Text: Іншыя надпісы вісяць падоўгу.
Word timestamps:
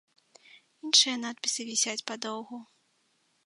Іншыя 0.87 1.15
надпісы 1.25 1.61
вісяць 1.69 2.05
падоўгу. 2.11 2.57